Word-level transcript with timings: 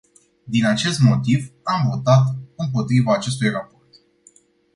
Din 0.43 0.65
acest 0.65 0.99
motiv, 0.99 1.51
am 1.63 1.89
votat 1.89 2.23
împotriva 2.55 3.13
acestui 3.13 3.49
raport. 3.49 3.93